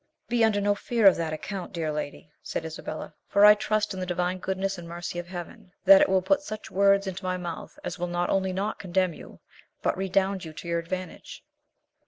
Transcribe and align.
"Be 0.29 0.43
under 0.43 0.59
no 0.59 0.73
fear 0.73 1.07
on 1.07 1.13
that 1.17 1.31
account, 1.31 1.73
dear 1.73 1.91
lady," 1.91 2.31
said 2.41 2.65
Isabella; 2.65 3.13
"for 3.27 3.45
I 3.45 3.53
trust 3.53 3.93
in 3.93 3.99
the 3.99 4.07
divine 4.07 4.39
goodness 4.39 4.79
and 4.79 4.87
mercy 4.87 5.19
of 5.19 5.27
Heaven, 5.27 5.73
that 5.85 6.01
it 6.01 6.09
will 6.09 6.23
put 6.23 6.41
such 6.41 6.71
words 6.71 7.05
into 7.05 7.23
my 7.23 7.37
mouth 7.37 7.77
as 7.83 7.99
will 7.99 8.07
not 8.07 8.31
only 8.31 8.51
not 8.51 8.79
condemn 8.79 9.13
you, 9.13 9.41
but 9.83 9.95
redound 9.95 10.41
to 10.41 10.67
your 10.67 10.79
advantage." 10.79 11.43